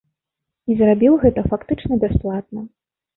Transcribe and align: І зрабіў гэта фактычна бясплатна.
І 0.69 0.77
зрабіў 0.79 1.13
гэта 1.25 1.43
фактычна 1.51 1.99
бясплатна. 2.05 2.65